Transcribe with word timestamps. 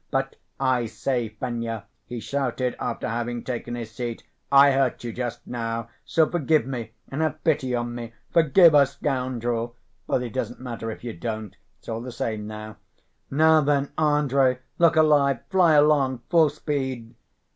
But 0.09 0.35
I 0.59 0.87
say, 0.87 1.29
Fenya," 1.29 1.83
he 2.07 2.19
shouted, 2.19 2.75
after 2.79 3.07
having 3.07 3.43
taken 3.43 3.75
his 3.75 3.91
seat. 3.91 4.23
"I 4.51 4.71
hurt 4.71 5.03
you 5.03 5.13
just 5.13 5.45
now, 5.45 5.89
so 6.05 6.27
forgive 6.27 6.65
me 6.65 6.93
and 7.09 7.21
have 7.21 7.43
pity 7.43 7.75
on 7.75 7.93
me, 7.93 8.13
forgive 8.31 8.73
a 8.73 8.87
scoundrel.... 8.87 9.75
But 10.07 10.23
it 10.23 10.33
doesn't 10.33 10.59
matter 10.59 10.89
if 10.89 11.03
you 11.03 11.13
don't. 11.13 11.55
It's 11.77 11.87
all 11.87 12.01
the 12.01 12.11
same 12.11 12.47
now. 12.47 12.77
Now 13.29 13.61
then, 13.61 13.91
Andrey, 13.95 14.57
look 14.79 14.95
alive, 14.95 15.41
fly 15.51 15.73
along 15.75 16.23
full 16.31 16.49
speed!" 16.49 17.13